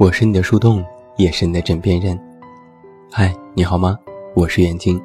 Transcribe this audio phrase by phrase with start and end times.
[0.00, 0.84] 我是你的树洞，
[1.16, 2.16] 也是你的枕边人。
[3.10, 3.98] 嗨，你好吗？
[4.32, 5.02] 我是袁静。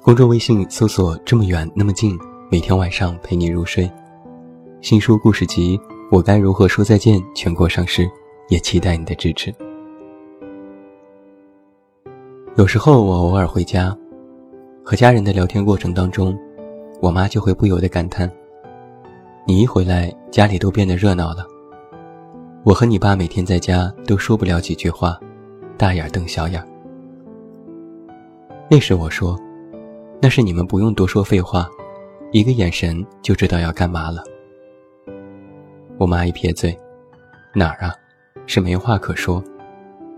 [0.00, 2.18] 公众微信搜索“这么远那么近”，
[2.50, 3.90] 每天晚上陪你入睡。
[4.80, 5.76] 新书故事集
[6.10, 8.10] 《我该如何说再见》全国上市，
[8.48, 9.54] 也期待你的支持。
[12.56, 13.94] 有时候我偶尔回家，
[14.82, 16.34] 和家人的聊天过程当中，
[17.02, 18.32] 我妈就会不由得感叹
[19.46, 21.46] ：“你一回来，家里都变得热闹了。”
[22.62, 25.18] 我和你爸每天在家都说不了几句话，
[25.78, 26.62] 大眼瞪小眼。
[28.70, 29.34] 那时我说
[30.20, 31.66] ：“那是你们不用多说废话，
[32.32, 34.22] 一个眼神就知道要干嘛了。”
[35.96, 36.78] 我妈一撇嘴
[37.56, 37.94] ：“哪儿啊？
[38.46, 39.42] 是没话可说，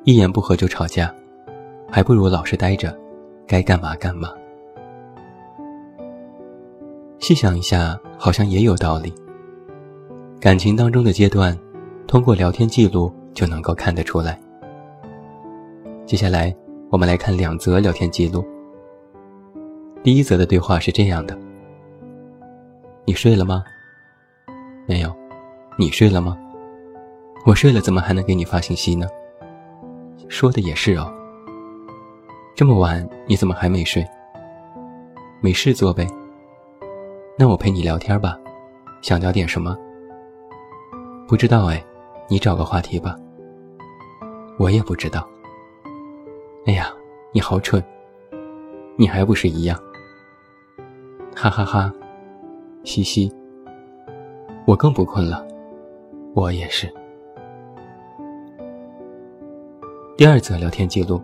[0.03, 1.15] 一言不合就吵架，
[1.89, 2.93] 还不如老实待着，
[3.47, 4.33] 该干嘛干嘛。”
[7.21, 9.15] 细想一下，好像也有道理。
[10.41, 11.57] 感情当中的阶段。
[12.13, 14.39] 通过聊天记录就能够看得出来。
[16.05, 16.55] 接下来，
[16.91, 18.45] 我们来看两则聊天记录。
[20.03, 21.35] 第一则的对话是这样的
[23.07, 23.65] ：“你睡了吗？
[24.87, 25.11] 没有。
[25.79, 26.37] 你睡了吗？
[27.47, 29.07] 我睡了，怎么还能给你发信息呢？
[30.29, 31.11] 说的也是哦。
[32.55, 34.07] 这么晚，你怎么还没睡？
[35.41, 36.07] 没事做呗。
[37.39, 38.39] 那我陪你聊天吧，
[39.01, 39.75] 想聊点什么？
[41.27, 41.83] 不知道哎。”
[42.33, 43.15] 你找个话题吧，
[44.59, 45.29] 我也不知道。
[46.65, 46.91] 哎呀，
[47.31, 47.85] 你好蠢，
[48.97, 49.79] 你还不是一样？
[51.37, 51.93] 哈哈哈，
[52.85, 53.31] 嘻嘻，
[54.67, 55.47] 我更不困了，
[56.35, 56.91] 我也是。
[60.17, 61.21] 第二则聊天记录：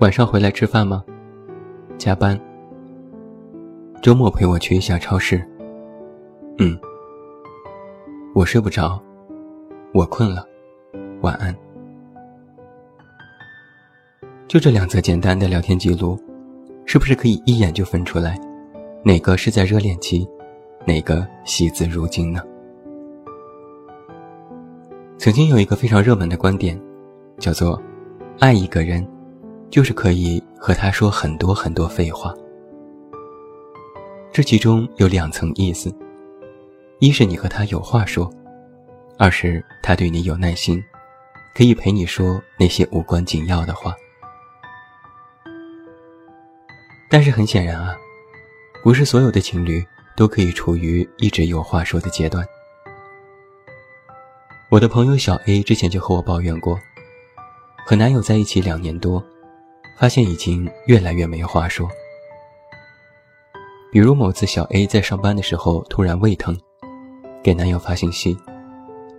[0.00, 1.04] 晚上回来吃饭吗？
[1.96, 2.36] 加班。
[4.02, 5.40] 周末陪我去一下超市。
[6.58, 6.76] 嗯，
[8.34, 9.00] 我睡不着。
[9.96, 10.46] 我困了，
[11.22, 11.56] 晚安。
[14.46, 16.22] 就这两则简单的聊天记录，
[16.84, 18.38] 是不是可以一眼就分出来，
[19.02, 20.28] 哪个是在热恋期，
[20.84, 22.42] 哪个惜字如金呢？
[25.16, 26.78] 曾经有一个非常热门的观点，
[27.38, 27.82] 叫做
[28.38, 29.08] “爱一个人，
[29.70, 32.34] 就是可以和他说很多很多废话”。
[34.30, 35.90] 这其中有两层意思，
[36.98, 38.30] 一是你和他有话说。
[39.18, 40.82] 二是他对你有耐心，
[41.54, 43.94] 可以陪你说那些无关紧要的话。
[47.08, 47.96] 但是很显然啊，
[48.82, 49.82] 不是所有的情侣
[50.16, 52.44] 都可以处于一直有话说的阶段。
[54.68, 56.78] 我的朋友小 A 之前就和我抱怨过，
[57.86, 59.24] 和男友在一起两年多，
[59.96, 61.88] 发现已经越来越没话说。
[63.90, 66.58] 比如某次小 A 在上班的时候突然胃疼，
[67.42, 68.36] 给男友发信息。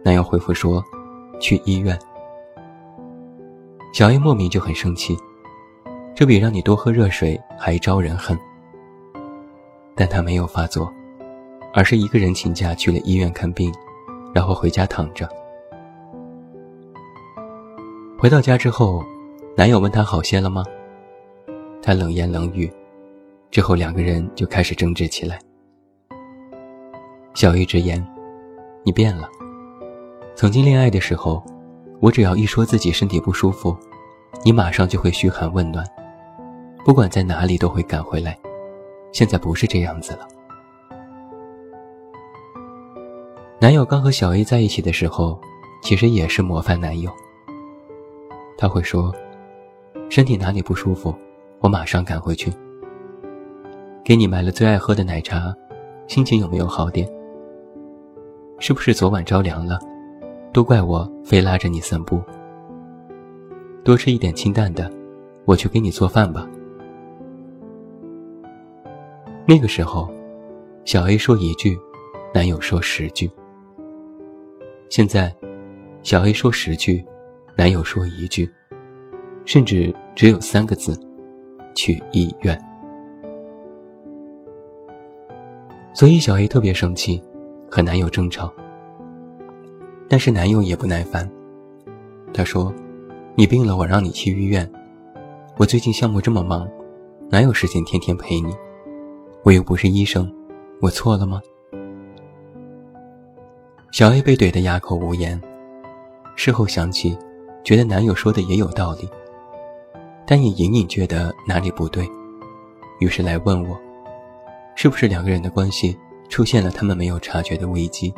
[0.08, 0.82] 男友回复说
[1.38, 2.00] ：“去医院。”
[3.92, 5.18] 小 A 莫名就很生气，
[6.16, 8.40] 这比让你多喝热水还招人恨。
[9.96, 10.90] 但他没有发作，
[11.74, 13.70] 而是一个人请假去了医院看病，
[14.34, 15.28] 然后回家躺着。
[18.18, 19.04] 回到家之后，
[19.58, 20.64] 男友问他好些了吗？
[21.82, 22.72] 他冷言冷语，
[23.52, 25.38] 之后两个人就开始争执起来。
[27.34, 28.02] 小 A 直言
[28.86, 29.30] ：“你变了。”
[30.38, 31.44] 曾经恋爱的时候，
[32.00, 33.76] 我只要一说自己身体不舒服，
[34.46, 35.84] 你马上就会嘘寒问暖，
[36.86, 38.38] 不管在哪里都会赶回来。
[39.12, 40.28] 现在不是这样子了。
[43.60, 45.42] 男友刚和小 A 在一起的时候，
[45.82, 47.10] 其实也是模范男友。
[48.60, 49.12] 他会说
[50.08, 51.16] ：“身体哪里不舒服，
[51.62, 52.54] 我马上赶回去。
[54.06, 55.52] 给你买了最爱喝的奶茶，
[56.06, 57.10] 心情有没有好点？
[58.60, 59.80] 是不是昨晚着凉了？”
[60.54, 62.22] 都怪我非拉着你散步。
[63.84, 64.92] 多吃一点清淡的，
[65.46, 66.48] 我去给你做饭吧。
[69.48, 70.14] 那个时候，
[70.84, 71.78] 小 A 说一句，
[72.34, 73.32] 男友说十句。
[74.90, 75.34] 现在，
[76.04, 77.06] 小 A 说十句，
[77.56, 78.50] 男友说一句，
[79.46, 81.00] 甚至只有三个字：
[81.76, 82.62] 去医院。
[85.94, 87.24] 所以小 A 特别生气，
[87.72, 88.54] 和男友争吵。
[90.10, 91.30] 但是男友也不耐烦，
[92.34, 92.74] 他说
[93.36, 94.70] ：“你病了，我让你去医院。
[95.58, 96.68] 我最近项目这么忙，
[97.30, 98.56] 哪有时间天天陪你？
[99.44, 100.34] 我又不是医生，
[100.82, 101.42] 我错了吗？”
[103.92, 105.42] 小 A 被怼得哑口无言。
[106.36, 107.18] 事后想起，
[107.64, 109.10] 觉得男友说的也有道理，
[110.26, 112.08] 但也隐隐觉得哪里不对，
[113.00, 113.78] 于是来问我
[114.76, 115.98] ：“是不是两个人的关系
[116.30, 118.14] 出现了他们没有察觉的危机？”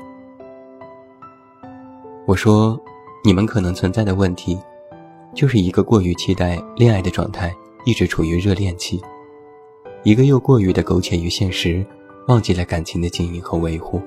[2.30, 2.80] 我说
[3.26, 4.56] ：“你们可能存在的问题，
[5.34, 7.52] 就是一个过于期待恋爱的状态，
[7.86, 9.02] 一直处于热恋期；
[10.04, 11.84] 一个又过于的苟且于现实，
[12.28, 14.00] 忘记了感情的经营和维护。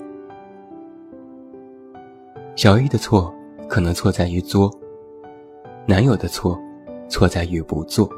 [2.54, 3.34] 小 A 的错，
[3.68, 4.70] 可能错在于作；
[5.84, 6.56] 男友的错，
[7.08, 8.08] 错在于不做。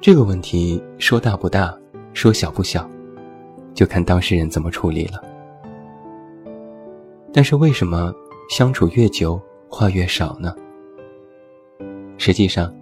[0.00, 1.72] 这个问题说大不大，
[2.12, 2.90] 说小不小，
[3.72, 5.22] 就看当事人怎么处理了。
[7.36, 8.14] 但是为什么
[8.48, 10.54] 相处越久话越少呢？
[12.16, 12.72] 实际上，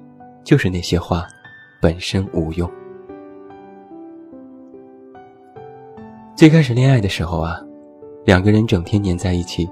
[0.45, 1.27] 就是那些话
[1.81, 2.71] 本身无用。
[6.37, 7.59] 最开始恋爱的时候啊，
[8.27, 9.67] 两个人整天黏在一起，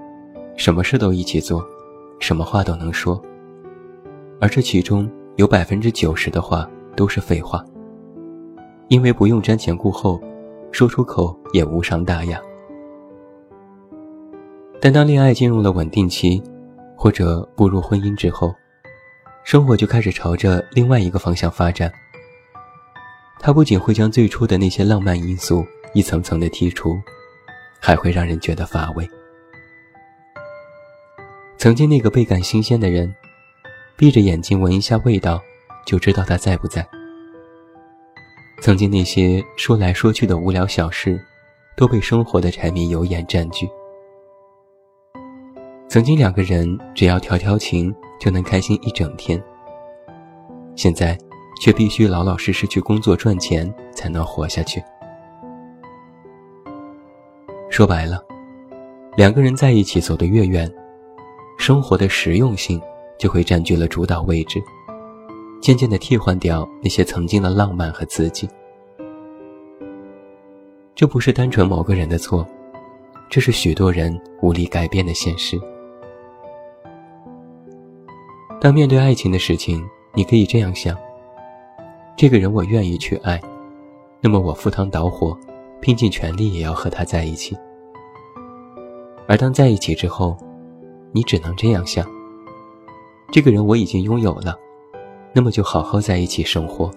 [0.57, 1.63] 什么事都一起做，
[2.19, 3.23] 什么话都能说，
[4.41, 5.07] 而这其中
[5.37, 6.69] 有百分之九十的话。
[6.97, 7.65] 都是废话，
[8.89, 10.21] 因为不用瞻前顾后，
[10.71, 12.39] 说出口也无伤大雅。
[14.81, 16.43] 但当恋爱进入了稳定期，
[16.97, 18.55] 或者步入婚姻之后，
[19.45, 21.93] 生活就开始朝着另外一个方向发展。
[23.39, 26.99] 它不仅会将最初的那些浪漫因素一层层的剔除，
[27.79, 29.09] 还会让人觉得乏味。
[31.59, 33.15] 曾经那个倍感新鲜的人，
[33.97, 35.41] 闭着眼睛闻一下味道。
[35.87, 36.87] 就知道他在不在。
[38.61, 41.19] 曾经那些说来说去的无聊小事，
[41.75, 43.67] 都被生活的柴米油盐占据。
[45.91, 49.43] 曾经两个人只要调调情就能开心一整天，
[50.77, 51.19] 现在
[51.61, 54.81] 却必须老老实实去工作赚钱才能活下去。
[57.71, 58.23] 说白了，
[59.17, 60.73] 两个人在一起走得越远，
[61.59, 62.81] 生活的实用性
[63.19, 64.63] 就会占据了主导位置。
[65.61, 68.49] 渐渐地替换掉那些曾经的浪漫和刺激，
[70.95, 72.47] 这不是单纯某个人的错，
[73.29, 75.61] 这是许多人无力改变的现实。
[78.61, 80.95] 当面对爱情的事情，你可以这样想：
[82.15, 83.41] 这个人我愿意去爱，
[84.21, 85.35] 那么我赴汤蹈火，
[85.81, 87.57] 拼尽全力也要和他在一起。
[89.27, 90.37] 而当在一起之后，
[91.11, 92.07] 你只能这样想：
[93.33, 94.55] 这个人我已经拥有了。
[95.33, 96.91] 那么就好好在一起生活。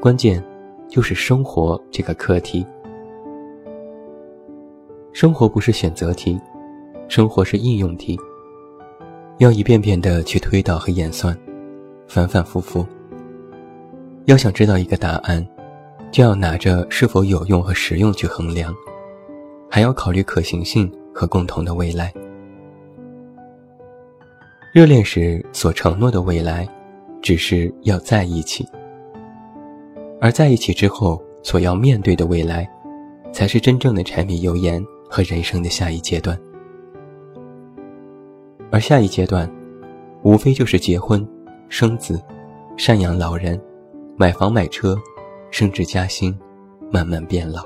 [0.00, 0.42] 关键
[0.88, 2.64] 就是生活这个课题。
[5.12, 6.40] 生活不是选择题，
[7.08, 8.18] 生活是应用题。
[9.42, 11.36] 要一遍遍的去推导和演算，
[12.06, 12.86] 反反复复。
[14.26, 15.44] 要想知道一个答案，
[16.12, 18.72] 就要拿着是否有用和实用去衡量，
[19.68, 22.14] 还要考虑可行性和共同的未来。
[24.72, 26.64] 热恋时所承诺的未来，
[27.20, 28.64] 只是要在一起；
[30.20, 32.64] 而在一起之后所要面对的未来，
[33.32, 34.80] 才是真正的柴米油盐
[35.10, 36.38] 和人生的下一阶段。
[38.72, 39.48] 而下一阶段，
[40.22, 41.24] 无非就是结婚、
[41.68, 42.20] 生子、
[42.76, 43.60] 赡养老人、
[44.16, 44.96] 买房买车、
[45.50, 46.36] 升职加薪、
[46.90, 47.64] 慢慢变老。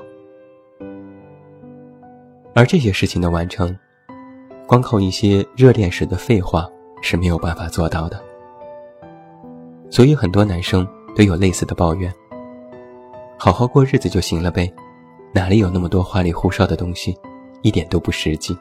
[2.53, 3.75] 而这些事情的完成，
[4.67, 6.67] 光靠一些热恋时的废话。
[6.99, 8.19] 是没有办法做到的，
[9.87, 12.11] 所以很多男生都有类似的抱怨：
[13.37, 14.73] 好好过日子就行了呗，
[15.31, 17.15] 哪里有那么多花里胡哨的东西，
[17.61, 18.57] 一点都不实际。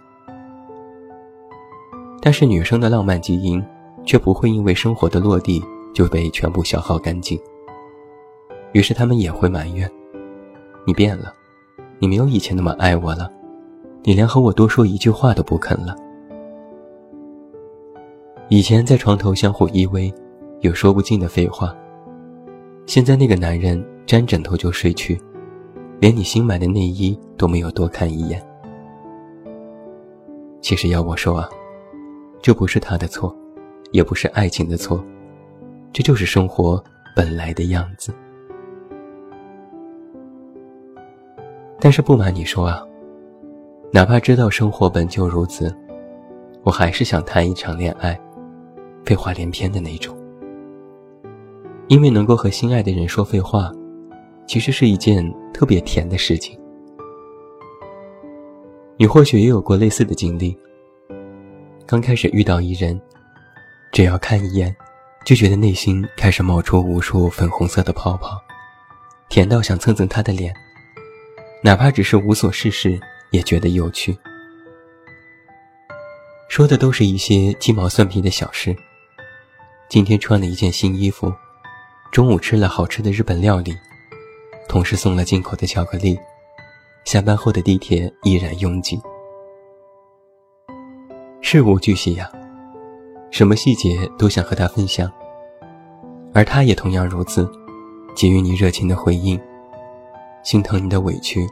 [2.26, 3.64] 但是女生的浪漫基因
[4.04, 5.62] 却不会因为生活的落地
[5.94, 7.38] 就被全部消耗干净，
[8.72, 9.88] 于是他们也会埋怨：
[10.84, 11.32] 你变了，
[12.00, 13.30] 你没有以前那么爱我了，
[14.02, 15.94] 你连和我多说一句话都不肯了。
[18.48, 20.12] 以前在床头相互依偎，
[20.62, 21.72] 有说不尽的废话。
[22.86, 25.16] 现在那个男人沾枕头就睡去，
[26.00, 28.44] 连你新买的内衣都没有多看一眼。
[30.60, 31.48] 其实要我说啊，
[32.40, 33.34] 这不是他的错，
[33.92, 35.04] 也不是爱情的错，
[35.92, 36.82] 这就是生活
[37.14, 38.14] 本来的样子。
[41.80, 42.82] 但是不瞒你说啊，
[43.92, 45.74] 哪怕知道生活本就如此，
[46.62, 48.18] 我还是想谈一场恋爱。
[49.04, 50.16] 废话连篇的那种，
[51.86, 53.70] 因为能够和心爱的人说废话，
[54.46, 55.24] 其实是一件
[55.54, 56.58] 特别甜的事情。
[58.96, 60.58] 你或许也有过类似的经历。
[61.86, 63.00] 刚开始遇到一人，
[63.92, 64.74] 只要看一眼，
[65.24, 68.42] 就觉得内心开始冒出无数粉红色的泡泡，
[69.28, 70.52] 甜到想蹭蹭他的脸，
[71.62, 72.98] 哪怕只是无所事事，
[73.30, 74.18] 也觉得有趣。
[76.48, 78.74] 说的都是一些鸡毛蒜皮的小事。
[79.88, 81.32] 今天穿了一件新衣服，
[82.10, 83.72] 中午吃了好吃的日本料理，
[84.68, 86.18] 同事送了进口的巧克力，
[87.04, 89.00] 下班后的地铁依然拥挤。
[91.48, 92.28] 事无巨细呀，
[93.30, 95.08] 什么细节都想和他分享，
[96.34, 97.48] 而他也同样如此，
[98.16, 99.40] 给予你热情的回应，
[100.42, 101.46] 心疼你的委屈，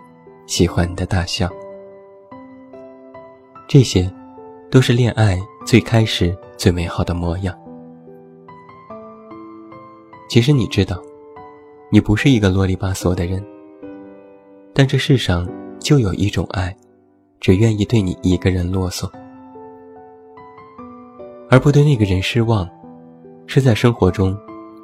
[0.49, 1.49] 喜欢你的大笑。
[3.69, 4.13] 这些，
[4.69, 7.57] 都是恋爱最开始最美好的模样。
[10.29, 11.01] 其实你知道，
[11.89, 13.41] 你不是一个啰里吧嗦的人，
[14.73, 15.49] 但这世上
[15.79, 16.77] 就有一种爱，
[17.39, 19.09] 只愿意对你一个人啰嗦，
[21.55, 22.69] 而不对那个人失望，
[23.47, 24.37] 是在生活中，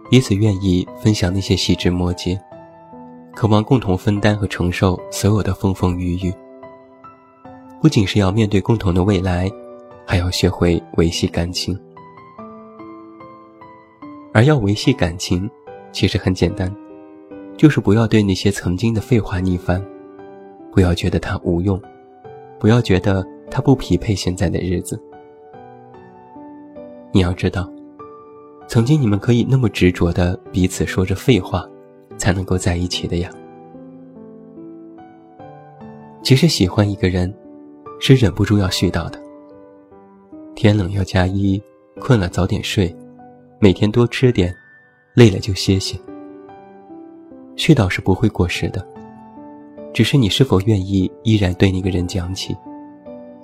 [0.09, 2.41] 彼此愿意分享那些细枝末节，
[3.35, 6.33] 渴望共同分担和承受所有的风风雨雨。
[7.83, 9.50] 不仅是要面对共同的未来，
[10.07, 11.77] 还要学会维系感情。
[14.33, 15.50] 而要维系感情，
[15.91, 16.73] 其实很简单，
[17.57, 19.85] 就是不要对那些曾经的废话逆反，
[20.71, 21.83] 不要觉得它无用，
[22.61, 24.97] 不要觉得它不匹配现在的日子。
[27.12, 27.71] 你要知道，
[28.69, 31.69] 曾经你们可以那么执着的彼此说着废话，
[32.17, 33.31] 才能够在一起的呀。
[36.23, 37.33] 其实喜欢一个人。
[38.02, 39.21] 是忍不住要絮叨的。
[40.55, 41.62] 天冷要加衣，
[42.00, 42.97] 困了早点睡，
[43.59, 44.57] 每天多吃点，
[45.12, 46.00] 累了就歇歇。
[47.57, 48.83] 絮叨是不会过时的，
[49.93, 52.57] 只是你是否愿意依然对那个人讲起，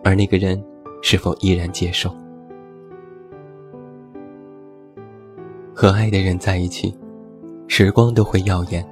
[0.03, 0.59] 而那个人
[1.03, 2.11] 是否依然接受。
[5.79, 6.97] 和爱的人在一起，
[7.69, 8.83] 时光都会耀眼。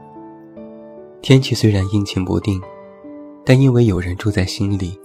[1.23, 2.61] 天气虽然阴晴不定，
[3.43, 5.01] 但因为有人住在心里。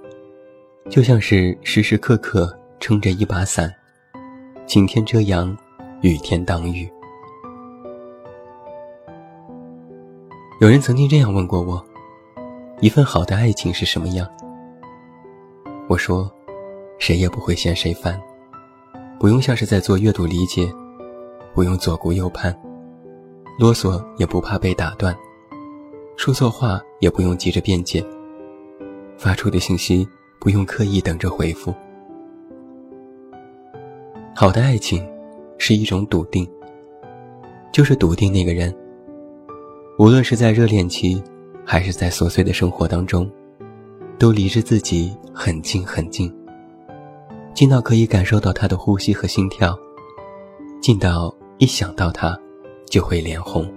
[0.89, 3.73] 就像是时时刻刻撑着一把伞，
[4.67, 5.57] 晴天遮阳，
[6.01, 6.91] 雨天挡雨。
[10.59, 11.81] 有人曾经这样问过我：
[12.81, 14.27] 一份好的爱情是什么样？
[15.87, 16.29] 我说：
[16.97, 18.19] 谁也不会嫌谁烦，
[19.17, 20.69] 不用像是在做阅读理解，
[21.59, 22.57] 不用左顾右盼，
[23.59, 25.13] 啰嗦也不怕被打断，
[26.15, 28.01] 说错话也不用急着辩解，
[29.17, 30.07] 发出的信息。
[30.39, 31.75] 不用刻意等着回复。
[34.33, 35.05] 好的爱情，
[35.57, 36.49] 是一种笃定，
[37.73, 38.73] 就是笃定那个人，
[39.97, 41.21] 无论是在热恋期，
[41.65, 43.29] 还是在琐碎的生活当中，
[44.17, 46.33] 都离着自己很近很近，
[47.53, 49.77] 近到可以感受到他的呼吸和心跳，
[50.81, 52.39] 近到一想到他，
[52.85, 53.69] 就会脸红。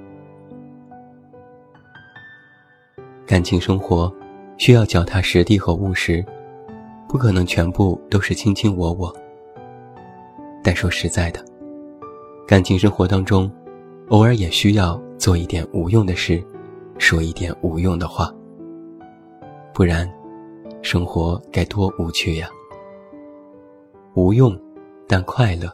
[3.27, 4.13] 感情生活，
[4.57, 6.25] 需要脚踏实地和务实。
[7.09, 9.13] 不可能全部都是卿卿我我，
[10.63, 11.45] 但说实在的，
[12.47, 13.53] 感情生活当中，
[14.11, 16.43] 偶尔也需要做一点无用的事，
[16.99, 18.33] 说一点无用的话。
[19.75, 20.09] 不然，
[20.83, 22.49] 生活该多无趣呀！
[24.15, 24.57] 无用，
[25.09, 25.69] 但快乐，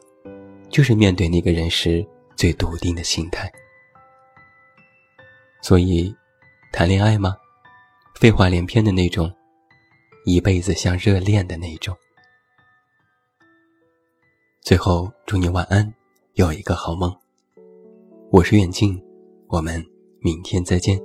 [0.70, 2.06] 就是面对那个人时
[2.36, 3.50] 最笃定的心态。
[5.60, 6.14] 所以，
[6.72, 7.36] 谈恋爱吗？
[8.14, 9.32] 废话连篇的那种。
[10.24, 11.96] 一辈子像热恋的那种。
[14.60, 15.94] 最后，祝你晚安，
[16.34, 17.16] 有一个好梦。
[18.30, 19.02] 我是远近，
[19.46, 19.82] 我们
[20.20, 21.00] 明天再见。